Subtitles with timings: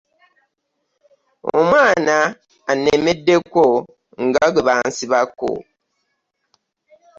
[1.57, 2.17] Omwana
[2.71, 3.65] anemeddeko
[4.25, 5.51] nga gwe bansibako.